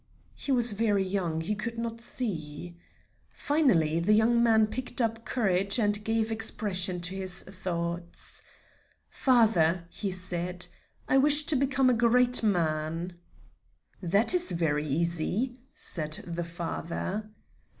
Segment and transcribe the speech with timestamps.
[0.33, 2.75] He was very young; he could not see.
[3.29, 8.41] Finally, the young man picked up courage and gave expression to his thoughts.
[9.11, 10.65] "Father," he said,
[11.07, 13.13] "I wish to become a great man."
[14.01, 17.29] "That is very easy," said the father.